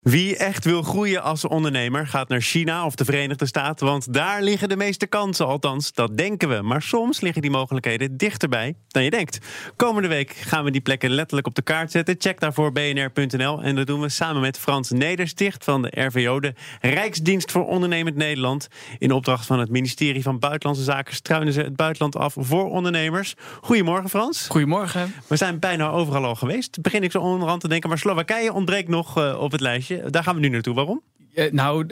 Wie 0.00 0.36
echt 0.36 0.64
wil 0.64 0.82
groeien 0.82 1.22
als 1.22 1.44
ondernemer 1.44 2.06
gaat 2.06 2.28
naar 2.28 2.40
China 2.40 2.84
of 2.84 2.94
de 2.94 3.04
Verenigde 3.04 3.46
Staten, 3.46 3.86
want 3.86 4.12
daar 4.12 4.42
liggen 4.42 4.68
de 4.68 4.76
meeste 4.76 5.06
kansen. 5.06 5.46
Althans, 5.46 5.92
dat 5.92 6.16
denken 6.16 6.48
we. 6.48 6.62
Maar 6.62 6.82
soms 6.82 7.20
liggen 7.20 7.42
die 7.42 7.50
mogelijkheden 7.50 8.16
dichterbij 8.16 8.74
dan 8.88 9.04
je 9.04 9.10
denkt. 9.10 9.38
Komende 9.76 10.08
week 10.08 10.30
gaan 10.30 10.64
we 10.64 10.70
die 10.70 10.80
plekken 10.80 11.10
letterlijk 11.10 11.46
op 11.46 11.54
de 11.54 11.62
kaart 11.62 11.90
zetten. 11.90 12.14
Check 12.18 12.40
daarvoor 12.40 12.72
bnr.nl. 12.72 13.62
En 13.62 13.76
dat 13.76 13.86
doen 13.86 14.00
we 14.00 14.08
samen 14.08 14.40
met 14.40 14.58
Frans 14.58 14.90
Nedersticht 14.90 15.64
van 15.64 15.82
de 15.82 15.90
RVO, 15.94 16.40
de 16.40 16.54
Rijksdienst 16.80 17.50
voor 17.50 17.66
Ondernemend 17.66 18.16
Nederland. 18.16 18.68
In 18.98 19.12
opdracht 19.12 19.46
van 19.46 19.58
het 19.58 19.70
ministerie 19.70 20.22
van 20.22 20.38
Buitenlandse 20.38 20.84
Zaken 20.84 21.14
struinen 21.14 21.52
ze 21.52 21.60
het 21.60 21.76
buitenland 21.76 22.16
af 22.16 22.34
voor 22.38 22.70
ondernemers. 22.70 23.34
Goedemorgen, 23.60 24.10
Frans. 24.10 24.46
Goedemorgen. 24.48 25.14
We 25.26 25.36
zijn 25.36 25.58
bijna 25.58 25.90
overal 25.90 26.24
al 26.24 26.34
geweest. 26.34 26.80
Begin 26.80 27.02
ik 27.02 27.10
zo 27.10 27.18
onderhand 27.18 27.60
te 27.60 27.68
denken, 27.68 27.88
maar 27.88 27.98
Slowakije 27.98 28.52
ontbreekt 28.52 28.88
nog 28.88 29.18
uh, 29.18 29.40
op 29.40 29.52
het 29.52 29.60
lijstje. 29.60 29.89
Daar 30.10 30.22
gaan 30.22 30.34
we 30.34 30.40
nu 30.40 30.48
naartoe. 30.48 30.74
Waarom? 30.74 31.02
Uh, 31.34 31.52
nou, 31.52 31.86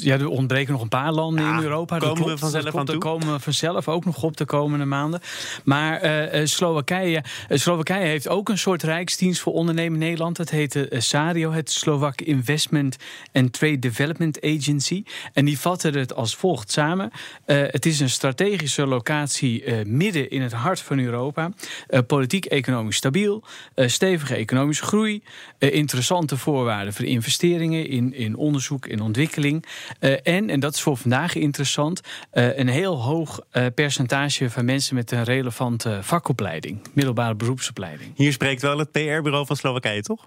ja, 0.00 0.18
er 0.18 0.28
ontbreken 0.28 0.72
nog 0.72 0.82
een 0.82 0.88
paar 0.88 1.12
landen 1.12 1.44
ja, 1.44 1.56
in 1.56 1.62
Europa. 1.62 1.98
Komen 1.98 2.14
klopt, 2.14 2.30
we 2.30 2.38
vanzelf 2.38 2.76
aan 2.76 2.84
toe? 2.84 2.84
Daar 2.84 3.10
komen 3.10 3.32
we 3.32 3.40
vanzelf 3.40 3.88
ook 3.88 4.04
nog 4.04 4.22
op 4.22 4.36
de 4.36 4.44
komende 4.44 4.84
maanden. 4.84 5.20
Maar 5.64 6.04
uh, 6.34 6.46
Slowakije, 6.46 7.24
Slowakije 7.48 8.06
heeft 8.06 8.28
ook 8.28 8.48
een 8.48 8.58
soort 8.58 8.82
rijksdienst 8.82 9.40
voor 9.40 9.52
ondernemen 9.52 9.92
in 9.92 10.06
Nederland. 10.06 10.36
Dat 10.36 10.50
heet 10.50 10.74
uh, 10.74 10.84
SARIO, 10.90 11.50
het 11.50 11.70
Slovak 11.70 12.20
Investment 12.20 12.96
and 13.32 13.52
Trade 13.52 13.78
Development 13.78 14.40
Agency. 14.42 15.04
En 15.32 15.44
die 15.44 15.58
vatten 15.58 15.98
het 15.98 16.14
als 16.14 16.36
volgt 16.36 16.72
samen. 16.72 17.10
het 17.44 17.86
is 17.86 18.00
een 18.00 18.10
strategische 18.10 18.86
locatie 18.86 19.84
midden 19.84 20.30
in 20.30 20.42
het 20.42 20.52
hart 20.52 20.80
van 20.80 20.98
Europa. 20.98 21.52
Politiek-economisch 22.06 22.96
stabiel. 22.96 23.42
stevige 23.74 24.34
economische 24.34 24.84
groei. 24.84 25.22
interessante 25.58 26.36
voorwaarden 26.36 26.92
voor 26.92 27.04
investeringen 27.04 27.88
in, 27.88 28.14
in 28.14 28.29
onderzoek 28.36 28.86
en 28.86 29.00
ontwikkeling. 29.00 29.64
Uh, 30.00 30.12
en, 30.22 30.50
en 30.50 30.60
dat 30.60 30.74
is 30.74 30.80
voor 30.80 30.96
vandaag 30.96 31.34
interessant, 31.34 32.00
uh, 32.32 32.58
een 32.58 32.68
heel 32.68 33.02
hoog 33.02 33.40
uh, 33.52 33.66
percentage 33.74 34.50
van 34.50 34.64
mensen 34.64 34.94
met 34.94 35.10
een 35.10 35.24
relevante 35.24 35.98
vakopleiding, 36.02 36.80
middelbare 36.92 37.34
beroepsopleiding. 37.34 38.12
Hier 38.14 38.32
spreekt 38.32 38.62
wel 38.62 38.78
het 38.78 38.92
PR-bureau 38.92 39.46
van 39.46 39.56
Slowakije, 39.56 40.02
toch? 40.02 40.26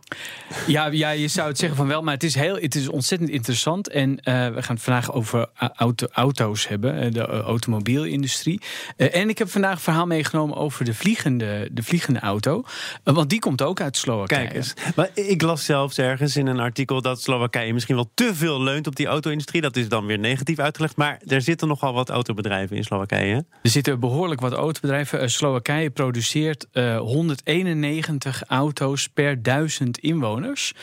Ja, 0.68 0.86
ja, 0.86 1.10
je 1.10 1.28
zou 1.28 1.48
het 1.48 1.58
zeggen 1.58 1.78
van 1.78 1.88
wel, 1.88 2.02
maar 2.02 2.14
het 2.14 2.23
is, 2.23 2.36
heel, 2.36 2.56
het 2.56 2.76
is 2.76 2.88
ontzettend 2.88 3.30
interessant. 3.30 3.90
En 3.90 4.16
we 4.23 4.62
gaan 4.62 4.76
het 4.76 4.84
vandaag 4.84 5.14
over 5.14 5.50
auto, 5.76 6.08
auto's 6.12 6.67
hebben, 6.67 7.14
de 7.14 7.26
automobielindustrie. 7.26 8.62
en 8.98 9.30
ik 9.30 9.38
heb 9.38 9.50
vandaag 9.50 9.73
een 9.73 9.80
verhaal 9.80 10.06
meegenomen 10.06 10.58
over 10.58 10.86
de 10.86 10.94
vliegende, 10.94 11.70
de 11.72 11.84
vliegende 11.84 12.20
auto, 12.20 12.64
want 13.04 13.30
die 13.30 13.40
komt 13.40 13.62
ook 13.62 13.82
uit 13.82 13.98
Slowakije. 13.98 14.42
Kijk 14.42 14.56
eens, 14.56 14.73
maar 14.95 15.10
ik 15.14 15.42
las 15.42 15.66
zelfs 15.66 15.98
ergens 15.98 16.36
in 16.36 16.48
een 16.48 16.60
artikel 16.60 17.02
dat 17.02 17.22
Slowakije 17.22 17.73
misschien 17.73 17.92
wel 17.95 18.11
te 18.13 18.36
veel 18.36 18.61
leunt 18.61 18.88
op 18.88 18.95
die 18.95 19.05
auto-industrie. 19.05 19.61
Dat 19.61 19.75
is 19.75 19.89
dan 19.89 20.05
weer 20.05 20.19
negatief 20.19 20.59
uitgelegd. 20.59 20.95
Maar 20.95 21.22
er 21.27 21.41
zitten 21.41 21.67
nogal 21.67 21.94
wat 21.94 22.09
autobedrijven 22.09 22.75
in 22.75 22.83
Slowakije. 22.83 23.45
Er 23.61 23.69
zitten 23.69 23.99
behoorlijk 23.99 24.41
wat 24.41 24.53
autobedrijven. 24.53 25.22
Uh, 25.22 25.27
Slowakije 25.27 25.89
produceert 25.89 26.67
uh, 26.73 26.97
191 26.97 28.44
auto's 28.47 29.08
per 29.08 29.44
duizend 29.44 29.97
inwoners. 29.97 30.73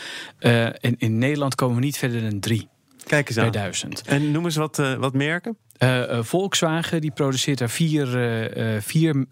Uh, 0.41 0.65
en 0.65 0.95
in 0.99 1.19
Nederland 1.19 1.55
komen 1.55 1.77
we 1.77 1.83
niet 1.83 1.99
verder 1.99 2.31
dan 2.31 2.41
drie. 2.41 2.69
Kijk 3.07 3.29
eens 3.29 3.39
aan. 3.39 3.51
Per 3.51 3.61
duizend. 3.61 4.03
En 4.03 4.31
noem 4.31 4.45
eens 4.45 4.57
wat, 4.57 4.79
uh, 4.79 4.95
wat 4.95 5.15
merken. 5.15 5.57
Uh, 5.85 6.19
Volkswagen 6.23 7.01
die 7.01 7.11
produceert 7.11 7.59
daar 7.59 7.71
vier, 7.71 8.07
uh, 8.57 8.81
vier 8.81 9.27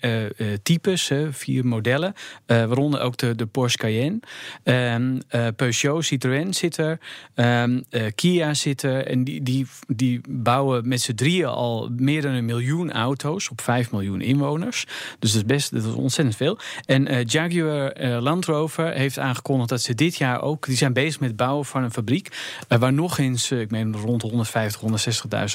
types, 0.62 1.10
vier 1.30 1.66
modellen. 1.66 2.14
waaronder 2.46 3.00
ook 3.00 3.16
de, 3.16 3.34
de 3.34 3.46
Porsche 3.46 3.78
Cayenne. 3.78 4.20
Um, 4.64 5.20
Peugeot, 5.56 6.04
Citroën 6.04 6.54
zit 6.54 6.76
er. 6.76 6.98
Um, 7.34 7.84
Kia 8.14 8.54
zit 8.54 8.82
er. 8.82 9.06
En 9.06 9.24
die, 9.24 9.42
die, 9.42 9.66
die 9.86 10.20
bouwen 10.28 10.88
met 10.88 11.00
z'n 11.00 11.14
drieën 11.14 11.46
al 11.46 11.90
meer 11.96 12.22
dan 12.22 12.32
een 12.32 12.44
miljoen 12.44 12.92
auto's 12.92 13.48
op 13.48 13.60
5 13.60 13.90
miljoen 13.90 14.20
inwoners. 14.20 14.86
Dus 15.18 15.32
dat 15.32 15.40
is 15.40 15.46
best 15.46 15.72
dat 15.72 15.84
is 15.84 15.92
ontzettend 15.92 16.36
veel. 16.36 16.58
En 16.84 17.24
Jaguar 17.24 18.20
Land 18.20 18.44
Rover 18.44 18.92
heeft 18.92 19.18
aangekondigd 19.18 19.68
dat 19.68 19.82
ze 19.82 19.94
dit 19.94 20.16
jaar 20.16 20.42
ook... 20.42 20.66
die 20.66 20.76
zijn 20.76 20.92
bezig 20.92 21.20
met 21.20 21.28
het 21.28 21.38
bouwen 21.38 21.64
van 21.64 21.82
een 21.82 21.92
fabriek... 21.92 22.36
waar 22.68 22.92
nog 22.92 23.18
eens, 23.18 23.50
ik 23.50 23.70
meen 23.70 23.96
rond 23.96 24.22
150, 24.22 24.80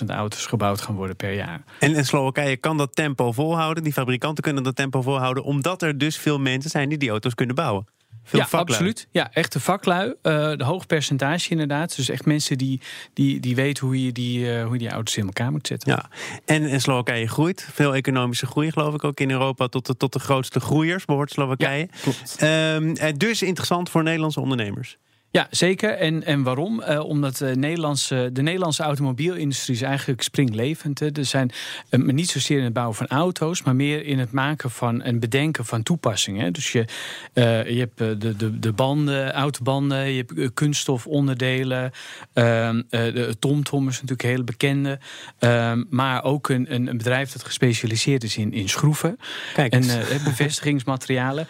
160.000 0.02 0.06
auto's 0.08 0.46
gebouwd 0.46 0.82
gaan 0.84 0.96
worden 0.96 1.16
per 1.16 1.34
jaar. 1.34 1.64
En, 1.80 1.96
en 1.96 2.06
Slowakije 2.06 2.58
kan 2.58 2.78
dat 2.78 2.96
tempo 2.96 3.32
volhouden. 3.32 3.84
Die 3.84 3.94
fabrikanten 3.94 4.44
kunnen 4.44 4.64
dat 4.64 4.76
tempo 4.76 5.02
volhouden. 5.02 5.44
Omdat 5.44 5.82
er 5.82 5.98
dus 5.98 6.18
veel 6.18 6.40
mensen 6.40 6.70
zijn 6.70 6.90
die 6.90 6.98
die 6.98 7.10
auto's 7.10 7.36
kunnen 7.36 7.56
bouwen. 7.56 7.88
Veel 8.24 8.40
ja, 8.40 8.46
vaklui. 8.46 8.70
absoluut. 8.70 9.08
Ja, 9.12 9.32
echte 9.34 9.60
vaklui. 9.60 10.08
Uh, 10.08 10.14
de 10.58 10.64
hoog 10.64 10.86
percentage 10.86 11.50
inderdaad. 11.50 11.96
Dus 11.96 12.10
echt 12.10 12.26
mensen 12.26 12.58
die, 12.58 12.82
die, 13.14 13.40
die 13.40 13.56
weten 13.56 13.86
hoe 13.86 14.06
je, 14.06 14.12
die, 14.12 14.40
uh, 14.40 14.64
hoe 14.64 14.74
je 14.74 14.80
die 14.80 14.90
auto's 14.90 15.18
in 15.18 15.26
elkaar 15.26 15.52
moet 15.52 15.68
zetten. 15.68 15.92
Ja. 15.92 16.10
En, 16.46 16.66
en 16.66 16.82
Slowakije 16.82 17.28
groeit. 17.28 17.68
Veel 17.72 17.96
economische 17.96 18.46
groei 18.46 18.72
geloof 18.72 18.94
ik 18.94 19.04
ook 19.04 19.20
in 19.20 19.32
Europa. 19.32 19.68
Tot 19.68 19.86
de, 19.86 19.98
tot 19.98 20.14
de 20.14 20.20
grootste 20.20 20.60
groeiers 20.60 21.06
behoort 21.06 21.32
Slowakije. 21.32 21.88
Ja, 21.92 21.98
klopt. 22.02 22.42
Um, 23.04 23.18
dus 23.18 23.42
interessant 23.42 23.90
voor 23.90 24.04
Nederlandse 24.04 24.40
ondernemers. 24.40 24.98
Ja, 25.34 25.48
zeker. 25.50 25.90
En, 25.90 26.24
en 26.24 26.44
waarom? 26.44 26.82
Uh, 26.82 27.00
omdat 27.00 27.38
de 27.38 27.56
Nederlandse, 27.56 28.30
de 28.34 28.42
Nederlandse 28.42 28.84
automobielindustrie 28.84 29.76
is 29.76 29.82
eigenlijk 29.82 30.22
springlevend. 30.22 31.00
Hè. 31.00 31.12
Er 31.12 31.26
zijn 31.26 31.52
uh, 31.90 32.06
niet 32.06 32.30
zozeer 32.30 32.58
in 32.58 32.64
het 32.64 32.74
bouwen 32.74 32.96
van 32.96 33.08
auto's, 33.08 33.64
maar 33.64 33.76
meer 33.76 34.06
in 34.06 34.20
het 34.20 34.32
maken 34.32 34.72
van 34.72 35.02
en 35.02 35.20
bedenken 35.20 35.66
van 35.66 35.84
toepassingen. 35.84 36.54
Dus 36.54 36.72
je, 36.72 36.86
uh, 37.34 37.70
je 37.70 37.80
hebt 37.80 37.98
de, 37.98 38.36
de, 38.36 38.60
de 38.60 38.72
banden, 38.72 39.32
autobanden, 39.32 40.12
je 40.12 40.26
hebt 40.28 40.54
kunststofonderdelen. 40.54 41.92
Ehm, 42.34 42.82
de 42.90 43.36
TomTom 43.40 43.88
is 43.88 43.94
natuurlijk 43.94 44.24
een 44.24 44.30
hele 44.30 44.44
bekende. 44.44 45.00
Ehm, 45.40 45.84
maar 45.90 46.24
ook 46.24 46.50
een, 46.50 46.74
een, 46.74 46.98
bedrijf 46.98 47.32
dat 47.32 47.44
gespecialiseerd 47.44 48.24
is 48.24 48.38
in, 48.38 48.54
in 48.54 48.70
schroeven. 48.70 49.20
Kijk 49.54 49.74
en 49.74 49.84
bevestigingsmaterialen. 50.24 51.48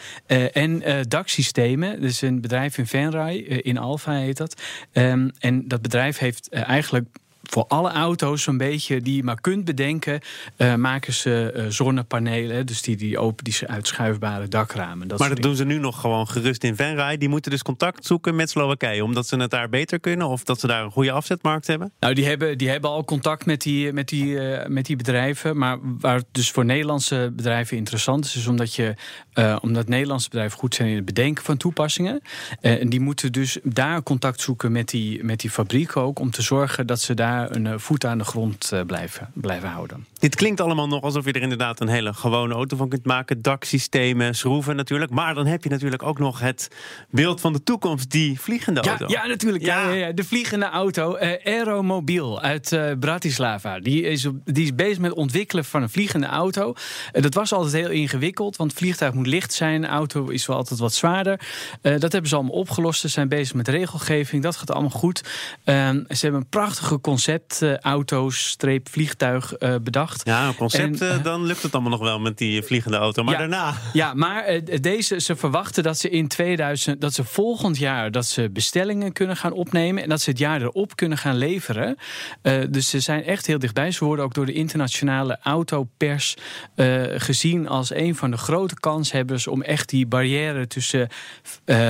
en 0.53 0.83
daksystemen. 1.07 2.01
Dus 2.01 2.21
een 2.21 2.41
bedrijf 2.41 2.77
in 2.77 2.87
Venray. 2.87 3.71
In 3.75 3.81
Alfa 3.81 4.11
heet 4.11 4.37
dat. 4.37 4.61
Um, 4.93 5.31
en 5.39 5.67
dat 5.67 5.81
bedrijf 5.81 6.17
heeft 6.17 6.47
uh, 6.51 6.69
eigenlijk 6.69 7.07
voor 7.53 7.65
alle 7.67 7.91
auto's 7.91 8.43
zo'n 8.43 8.57
beetje 8.57 9.01
die 9.01 9.15
je 9.15 9.23
maar 9.23 9.41
kunt 9.41 9.65
bedenken, 9.65 10.19
uh, 10.57 10.75
maken 10.75 11.13
ze 11.13 11.53
uh, 11.55 11.65
zonnepanelen. 11.69 12.65
Dus 12.65 12.81
die, 12.81 12.95
die 12.95 13.17
open, 13.17 13.43
die 13.43 13.67
uitschuifbare 13.67 14.47
dakramen. 14.47 15.07
Dat 15.07 15.19
maar 15.19 15.29
dat 15.29 15.41
doen 15.41 15.55
ze 15.55 15.65
nu 15.65 15.77
nog 15.77 16.01
gewoon 16.01 16.27
gerust 16.27 16.63
in 16.63 16.75
Venray. 16.75 17.17
Die 17.17 17.29
moeten 17.29 17.51
dus 17.51 17.61
contact 17.61 18.05
zoeken 18.05 18.35
met 18.35 18.49
Slowakije, 18.49 19.03
omdat 19.03 19.27
ze 19.27 19.35
het 19.35 19.51
daar 19.51 19.69
beter 19.69 19.99
kunnen 19.99 20.27
of 20.27 20.43
dat 20.43 20.59
ze 20.59 20.67
daar 20.67 20.83
een 20.83 20.91
goede 20.91 21.11
afzetmarkt 21.11 21.67
hebben? 21.67 21.91
Nou, 21.99 22.13
die 22.13 22.25
hebben, 22.25 22.57
die 22.57 22.69
hebben 22.69 22.89
al 22.89 23.05
contact 23.05 23.45
met 23.45 23.61
die, 23.61 23.93
met, 23.93 24.07
die, 24.07 24.25
uh, 24.25 24.65
met 24.65 24.85
die 24.85 24.95
bedrijven. 24.95 25.57
Maar 25.57 25.77
waar 25.81 26.15
het 26.15 26.25
dus 26.31 26.51
voor 26.51 26.65
Nederlandse 26.65 27.31
bedrijven 27.35 27.77
interessant 27.77 28.25
is, 28.25 28.35
is 28.35 28.47
omdat, 28.47 28.75
je, 28.75 28.95
omdat 29.61 29.87
Nederlandse 29.87 30.29
bedrijven 30.29 30.59
goed 30.59 30.75
zijn 30.75 30.89
in 30.89 30.95
het 30.95 31.05
bedenken 31.05 31.43
van 31.43 31.57
toepassingen. 31.57 32.21
en 32.61 32.89
die 32.89 32.99
moeten 32.99 33.31
dus 33.31 33.57
daar 33.63 34.03
contact 34.03 34.41
zoeken 34.41 34.71
met 34.71 34.89
die, 34.89 35.23
met 35.23 35.39
die 35.39 35.49
fabrieken 35.49 36.01
ook, 36.01 36.19
om 36.19 36.31
te 36.31 36.41
zorgen 36.41 36.87
dat 36.87 37.01
ze 37.01 37.13
daar 37.13 37.42
een 37.49 37.79
voet 37.79 38.05
aan 38.05 38.17
de 38.17 38.23
grond 38.23 38.71
blijven, 38.87 39.31
blijven 39.33 39.69
houden. 39.69 40.05
Dit 40.19 40.35
klinkt 40.35 40.61
allemaal 40.61 40.87
nog 40.87 41.01
alsof 41.01 41.25
je 41.25 41.31
er 41.31 41.41
inderdaad 41.41 41.79
een 41.79 41.87
hele 41.87 42.13
gewone 42.13 42.53
auto 42.53 42.77
van 42.77 42.89
kunt 42.89 43.05
maken. 43.05 43.41
Daksystemen, 43.41 44.35
schroeven 44.35 44.75
natuurlijk. 44.75 45.11
Maar 45.11 45.33
dan 45.33 45.45
heb 45.45 45.63
je 45.63 45.69
natuurlijk 45.69 46.03
ook 46.03 46.19
nog 46.19 46.39
het 46.39 46.67
beeld 47.09 47.41
van 47.41 47.53
de 47.53 47.63
toekomst, 47.63 48.11
die 48.11 48.39
vliegende 48.39 48.81
auto. 48.81 49.07
Ja, 49.07 49.25
natuurlijk. 49.27 49.63
Ja. 49.63 49.87
Ja, 49.87 49.93
ja, 49.93 50.11
de 50.11 50.23
vliegende 50.23 50.65
auto. 50.65 51.17
Uh, 51.17 51.31
Aeromobiel 51.43 52.41
uit 52.41 52.71
uh, 52.71 52.91
Bratislava. 52.99 53.79
Die 53.79 54.01
is, 54.01 54.27
die 54.43 54.63
is 54.63 54.75
bezig 54.75 54.99
met 54.99 55.13
ontwikkelen 55.13 55.65
van 55.65 55.81
een 55.81 55.89
vliegende 55.89 56.27
auto. 56.27 56.73
Uh, 57.13 57.21
dat 57.21 57.33
was 57.33 57.53
altijd 57.53 57.73
heel 57.73 57.89
ingewikkeld, 57.89 58.55
want 58.55 58.71
het 58.71 58.79
vliegtuig 58.79 59.13
moet 59.13 59.27
licht 59.27 59.53
zijn. 59.53 59.85
Auto 59.85 60.27
is 60.27 60.45
wel 60.45 60.55
altijd 60.55 60.79
wat 60.79 60.93
zwaarder. 60.93 61.39
dat 61.81 62.11
hebben 62.11 62.27
ze 62.27 62.35
allemaal 62.35 62.53
opgelost. 62.53 62.99
Ze 62.99 63.07
zijn 63.07 63.27
bezig 63.27 63.55
met 63.55 63.67
regelgeving. 63.67 64.43
Dat 64.43 64.55
gaat 64.55 64.71
allemaal 64.71 64.89
goed. 64.89 65.21
ze 65.63 65.71
hebben 66.19 66.41
een 66.41 66.49
prachtige 66.49 66.99
conceptauto's, 67.23 68.47
streep 68.47 68.89
vliegtuig 68.89 69.53
bedacht. 69.83 70.21
Ja, 70.25 70.47
een 70.47 70.55
concept, 70.55 71.01
en, 71.01 71.17
uh, 71.17 71.23
dan 71.23 71.45
lukt 71.45 71.61
het 71.61 71.73
allemaal 71.73 71.91
nog 71.91 72.01
wel 72.01 72.19
met 72.19 72.37
die 72.37 72.63
vliegende 72.63 72.97
auto. 72.97 73.23
Maar 73.23 73.33
ja, 73.33 73.39
daarna. 73.39 73.73
Ja, 73.93 74.13
maar 74.13 74.53
uh, 74.53 74.61
deze, 74.81 75.19
ze 75.19 75.35
verwachten 75.35 75.83
dat 75.83 75.97
ze 75.97 76.09
in 76.09 76.27
2000, 76.27 77.01
dat 77.01 77.13
ze 77.13 77.23
volgend 77.23 77.77
jaar 77.77 78.11
dat 78.11 78.25
ze 78.25 78.49
bestellingen 78.49 79.13
kunnen 79.13 79.37
gaan 79.37 79.51
opnemen. 79.51 80.03
En 80.03 80.09
dat 80.09 80.21
ze 80.21 80.29
het 80.29 80.39
jaar 80.39 80.61
erop 80.61 80.95
kunnen 80.95 81.17
gaan 81.17 81.35
leveren. 81.35 81.97
Uh, 82.43 82.63
dus 82.69 82.89
ze 82.89 82.99
zijn 82.99 83.23
echt 83.23 83.45
heel 83.45 83.59
dichtbij. 83.59 83.91
Ze 83.91 84.05
worden 84.05 84.25
ook 84.25 84.33
door 84.33 84.45
de 84.45 84.53
internationale 84.53 85.37
autopers 85.43 86.35
gezien 87.17 87.67
als 87.67 87.93
een 87.93 88.15
van 88.15 88.31
de 88.31 88.37
grote 88.37 88.79
kanshebbers 88.79 89.47
om 89.47 89.61
echt 89.61 89.89
die 89.89 90.05
barrière 90.05 90.67
tussen 90.67 91.09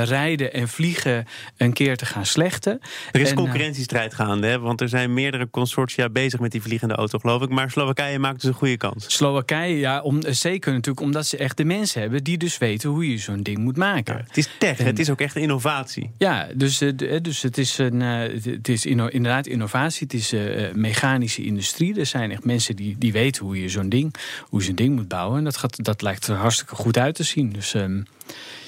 rijden 0.04 0.54
en 0.54 0.68
vliegen 0.68 1.26
een 1.58 1.74
keer 1.74 1.98
te 1.98 2.06
gaan 2.06 2.26
slechten. 2.26 2.80
Er 3.12 3.22
is 3.22 3.30
en, 3.30 3.36
concurrentiestrijd 3.36 4.14
gaande, 4.14 4.48
hè? 4.48 4.60
want 4.60 4.82
er 4.82 4.90
zijn 4.90 5.14
meerdere 5.24 5.50
consortia 5.50 6.10
bezig 6.10 6.40
met 6.40 6.52
die 6.52 6.62
vliegende 6.62 6.94
auto, 6.94 7.20
geloof 7.20 7.42
ik. 7.42 7.50
Maar 7.50 7.72
Slowakije 7.72 8.20
maakt 8.20 8.42
dus 8.42 8.50
een 8.50 8.56
goede 8.56 8.78
kans. 8.78 9.06
Slowakije, 9.08 9.78
ja, 9.78 10.02
om, 10.02 10.22
zeker 10.30 10.72
natuurlijk 10.74 11.06
omdat 11.06 11.26
ze 11.28 11.38
echt 11.38 11.58
de 11.58 11.64
mensen 11.66 12.02
hebben 12.02 12.24
die 12.24 12.38
dus 12.38 12.58
weten 12.58 12.90
hoe 12.90 13.10
je 13.10 13.18
zo'n 13.18 13.44
ding 13.44 13.58
moet 13.58 13.78
maken. 13.78 14.24
het 14.28 14.38
is 14.38 14.50
tech, 14.60 14.78
het 14.78 15.00
is 15.00 15.10
ook 15.10 15.22
echt 15.22 15.36
innovatie. 15.36 16.12
Ja, 16.18 16.48
dus, 16.54 16.78
dus 17.22 17.42
het 17.42 17.58
is, 17.58 17.78
een, 17.78 18.00
het 18.02 18.68
is 18.68 18.86
inderdaad 18.86 19.48
innovatie, 19.48 20.08
het 20.10 20.14
is 20.14 20.34
mechanische 20.74 21.44
industrie. 21.44 22.00
Er 22.00 22.06
zijn 22.06 22.32
echt 22.32 22.46
mensen 22.46 22.76
die, 22.76 22.96
die 22.98 23.12
weten 23.12 23.46
hoe 23.46 23.62
je 23.62 23.70
zo'n 23.70 23.90
ding, 23.90 24.16
hoe 24.50 24.60
je 24.60 24.66
zo'n 24.66 24.76
ding 24.76 24.96
moet 24.96 25.08
bouwen. 25.08 25.38
En 25.38 25.44
dat, 25.44 25.58
gaat, 25.58 25.84
dat 25.84 26.02
lijkt 26.02 26.28
er 26.28 26.36
hartstikke 26.36 26.76
goed 26.76 26.98
uit 26.98 27.16
te 27.16 27.24
zien. 27.24 27.52
Dus 27.52 27.74
um, 27.74 28.06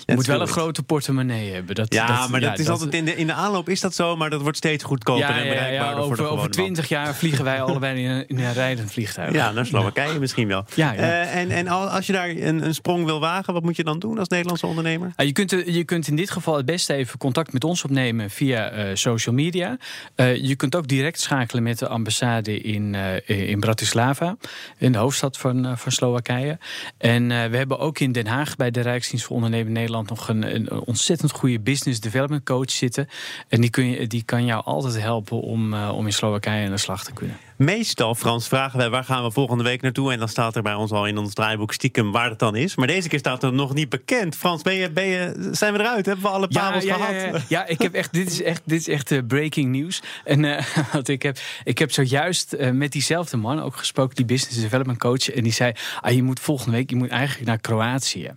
je 0.05 0.15
moet 0.15 0.25
wel 0.25 0.41
een 0.41 0.47
grote 0.47 0.83
portemonnee 0.83 1.51
hebben. 1.51 1.75
Dat, 1.75 1.93
ja, 1.93 2.27
maar 2.27 2.39
dat 2.39 2.59
is 2.59 2.69
altijd 2.69 2.93
in 2.93 3.05
de, 3.05 3.15
in 3.15 3.27
de 3.27 3.33
aanloop 3.33 3.69
is 3.69 3.79
dat 3.79 3.95
zo, 3.95 4.15
maar 4.15 4.29
dat 4.29 4.41
wordt 4.41 4.57
steeds 4.57 4.83
goedkoper 4.83 5.29
en 5.29 5.47
bereikbaarder 5.47 6.03
over, 6.03 6.17
voor 6.17 6.25
de 6.25 6.31
Over 6.31 6.49
twintig 6.49 6.87
jaar 6.87 7.15
vliegen 7.15 7.43
wij 7.43 7.61
allebei 7.61 8.03
in 8.03 8.09
een, 8.09 8.27
in 8.27 8.39
een 8.39 8.53
rijdend 8.53 8.91
vliegtuig. 8.91 9.33
Ja, 9.33 9.51
naar 9.51 9.65
Slowakije 9.65 10.19
misschien 10.19 10.47
wel. 10.47 10.65
Ja, 10.73 10.95
uh, 10.95 11.35
en, 11.35 11.51
en 11.51 11.67
als 11.67 12.07
je 12.07 12.13
daar 12.13 12.29
een, 12.29 12.65
een, 12.65 12.73
sprong 12.73 13.05
wil 13.05 13.19
wagen, 13.19 13.53
wat 13.53 13.63
moet 13.63 13.75
je 13.75 13.83
dan 13.83 13.99
doen 13.99 14.19
als 14.19 14.27
Nederlandse 14.27 14.67
ondernemer? 14.67 15.13
je, 15.17 15.31
kunt, 15.31 15.49
je 15.49 15.83
kunt 15.83 16.07
in 16.07 16.15
dit 16.15 16.31
geval 16.31 16.57
het 16.57 16.65
beste 16.65 16.93
even 16.93 17.17
contact 17.17 17.53
met 17.53 17.63
ons 17.63 17.83
opnemen 17.83 18.29
via 18.29 18.73
uh, 18.73 18.89
social 18.93 19.35
media. 19.35 19.77
Je 20.15 20.55
kunt 20.55 20.75
ook 20.75 20.87
direct 20.87 21.19
schakelen 21.19 21.63
met 21.63 21.79
de 21.79 21.87
ambassade 21.87 22.61
in, 22.61 22.95
in 23.25 23.59
Bratislava, 23.59 24.37
in 24.77 24.91
de 24.91 24.97
hoofdstad 24.97 25.37
van, 25.37 25.77
van 25.77 25.91
Slowakije. 25.91 26.57
En 26.97 27.27
we 27.27 27.57
hebben 27.57 27.79
ook 27.79 27.99
in 27.99 28.11
Den 28.11 28.27
Haag 28.27 28.55
bij 28.55 28.71
de 28.71 28.81
Rijksdienst 28.81 29.25
voor 29.25 29.35
Ondernemen 29.35 29.71
Nederland 29.71 29.94
nog 30.01 30.29
een, 30.29 30.71
ontzettend 30.71 31.31
goede 31.31 31.59
business 31.59 31.99
development 31.99 32.43
coach 32.43 32.71
zitten. 32.71 33.07
En 33.47 33.61
die, 33.61 33.69
kun 33.69 33.89
je, 33.89 34.07
die 34.07 34.23
kan 34.23 34.45
jou 34.45 34.63
altijd 34.63 35.01
helpen 35.01 35.41
om, 35.41 35.73
uh, 35.73 35.91
om 35.95 36.05
in 36.05 36.13
Slowakije 36.13 36.65
aan 36.65 36.71
de 36.71 36.77
slag 36.77 37.03
te 37.03 37.13
kunnen. 37.13 37.37
Meestal, 37.57 38.15
Frans, 38.15 38.47
vragen 38.47 38.77
wij 38.77 38.89
waar 38.89 39.03
gaan 39.03 39.23
we 39.23 39.31
volgende 39.31 39.63
week 39.63 39.81
naartoe. 39.81 40.11
En 40.11 40.19
dan 40.19 40.27
staat 40.27 40.55
er 40.55 40.61
bij 40.61 40.73
ons 40.73 40.91
al 40.91 41.07
in 41.07 41.17
ons 41.17 41.33
draaiboek 41.33 41.73
stiekem 41.73 42.11
waar 42.11 42.29
het 42.29 42.39
dan 42.39 42.55
is. 42.55 42.75
Maar 42.75 42.87
deze 42.87 43.09
keer 43.09 43.19
staat 43.19 43.43
er 43.43 43.53
nog 43.53 43.73
niet 43.73 43.89
bekend. 43.89 44.35
Frans, 44.35 44.61
ben 44.61 44.73
je, 44.73 44.91
ben 44.91 45.05
je, 45.05 45.49
zijn 45.51 45.73
we 45.73 45.79
eruit? 45.79 46.05
Hebben 46.05 46.25
we 46.25 46.31
alle 46.31 46.47
parels 46.47 46.83
ja, 46.83 46.95
gehad? 46.95 47.11
Ja, 47.11 47.41
ja, 47.47 47.67
ik 47.67 47.81
heb 47.81 47.93
echt, 47.93 48.13
dit 48.13 48.31
is 48.31 48.41
echt, 48.41 48.61
dit 48.65 48.79
is 48.79 48.87
echt 48.87 49.11
uh, 49.11 49.19
breaking 49.27 49.71
news. 49.71 50.01
En 50.23 50.43
uh, 50.43 50.61
want 50.93 51.07
ik, 51.07 51.21
heb, 51.23 51.37
ik 51.63 51.77
heb 51.77 51.91
zojuist 51.91 52.53
uh, 52.53 52.71
met 52.71 52.91
diezelfde 52.91 53.37
man 53.37 53.61
ook 53.61 53.75
gesproken, 53.75 54.15
die 54.15 54.25
business 54.25 54.61
development 54.61 54.99
coach. 54.99 55.29
En 55.29 55.43
die 55.43 55.53
zei, 55.53 55.73
ah, 56.01 56.11
je 56.11 56.23
moet 56.23 56.39
volgende 56.39 56.71
week 56.71 56.89
je 56.89 56.95
moet 56.95 57.09
eigenlijk 57.09 57.47
naar 57.47 57.59
Kroatië. 57.59 58.31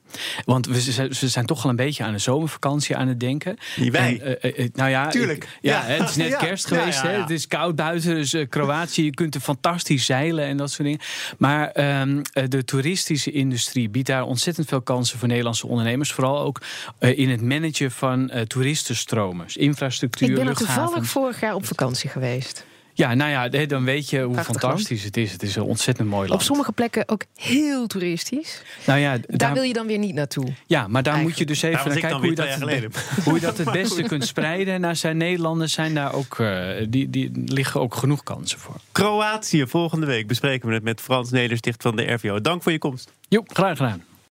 Want 0.44 0.67
we, 0.67 1.06
we 1.20 1.29
zijn 1.29 1.47
toch 1.47 1.65
al 1.65 1.70
een 1.70 1.76
beetje 1.76 2.05
aan 2.05 2.12
de 2.12 2.19
zomervakantie 2.19 2.97
aan 2.97 3.09
het 3.09 3.20
denken. 3.20 3.56
Die 3.76 3.91
wij? 3.91 4.38
En, 4.41 4.70
nou 4.75 4.91
ja, 4.91 5.09
Tuurlijk. 5.09 5.44
Ik, 5.44 5.59
ja, 5.61 5.82
het 5.82 6.09
is 6.09 6.17
net 6.17 6.37
kerst 6.47 6.67
geweest. 6.67 7.03
Hè? 7.03 7.20
Het 7.20 7.31
is 7.31 7.47
koud 7.47 7.76
buiten, 7.76 8.15
dus 8.15 8.37
Kroatië 8.49 9.07
je 9.08 9.14
kunt 9.14 9.34
er 9.34 9.40
fantastisch 9.40 10.05
zeilen 10.05 10.44
en 10.44 10.56
dat 10.56 10.70
soort 10.70 10.82
dingen. 10.82 11.00
Maar 11.38 12.00
um, 12.00 12.22
de 12.49 12.64
toeristische 12.64 13.31
industrie 13.31 13.88
biedt 13.88 14.06
daar 14.06 14.22
ontzettend 14.22 14.69
veel 14.69 14.82
kansen 14.82 15.19
voor 15.19 15.28
Nederlandse 15.28 15.66
ondernemers. 15.66 16.12
Vooral 16.12 16.38
ook 16.38 16.60
uh, 17.00 17.19
in 17.19 17.31
het 17.31 17.43
managen 17.43 17.90
van 17.90 18.31
uh, 18.34 18.40
toeristenstromen. 18.40 19.46
Dus 19.46 19.56
infrastructuur, 19.56 20.28
Ik 20.28 20.34
ben 20.34 20.46
er 20.46 20.56
toevallig 20.56 21.06
vorig 21.06 21.40
jaar 21.40 21.55
op 21.55 21.66
vakantie 21.66 22.10
geweest. 22.10 22.64
Ja, 22.99 23.15
nou 23.15 23.31
ja, 23.31 23.67
dan 23.67 23.85
weet 23.85 24.11
je 24.11 24.23
hoe 24.23 24.33
Prachtig 24.33 24.61
fantastisch 24.61 25.03
land. 25.03 25.05
het 25.05 25.17
is. 25.17 25.33
Het 25.33 25.43
is 25.43 25.56
een 25.56 25.62
ontzettend 25.62 26.09
mooi 26.09 26.29
land. 26.29 26.41
Op 26.41 26.47
sommige 26.47 26.73
plekken 26.73 27.09
ook 27.09 27.25
heel 27.37 27.87
toeristisch. 27.87 28.62
Nou 28.87 28.99
ja, 28.99 29.11
daar, 29.11 29.39
daar 29.39 29.53
wil 29.53 29.62
je 29.62 29.73
dan 29.73 29.87
weer 29.87 29.99
niet 29.99 30.15
naartoe. 30.15 30.53
Ja, 30.67 30.89
maar 30.89 31.03
daar 31.03 31.15
Eigenlijk. 31.15 31.23
moet 31.23 31.39
je 31.39 31.45
dus 31.45 31.62
even 31.62 31.89
naar 31.91 31.99
kijken 31.99 32.19
hoe 32.19 32.29
je, 32.29 32.35
dat, 32.35 33.25
hoe 33.25 33.35
je 33.35 33.41
dat 33.41 33.59
het 33.59 33.71
beste 33.83 34.03
kunt 34.03 34.27
spreiden. 34.27 34.75
En 34.75 34.83
daar 34.83 34.97
zijn 34.97 35.17
Nederlanders 35.17 35.73
zijn 35.73 35.95
daar 35.95 36.12
ook, 36.12 36.39
uh, 36.39 36.69
die, 36.89 37.11
die 37.11 37.31
liggen 37.47 37.81
ook 37.81 37.95
genoeg 37.95 38.23
kansen 38.23 38.59
voor. 38.59 38.77
Kroatië, 38.93 39.67
volgende 39.67 40.06
week 40.06 40.27
bespreken 40.27 40.69
we 40.69 40.75
het 40.75 40.83
met 40.83 41.01
Frans 41.01 41.31
Nedersticht 41.31 41.83
van 41.83 41.97
de 41.97 42.12
RVO. 42.12 42.41
Dank 42.41 42.62
voor 42.62 42.73
je 42.73 42.79
komst. 42.79 43.12
Jo, 43.29 43.43
graag 43.47 43.77
gedaan. 43.77 44.07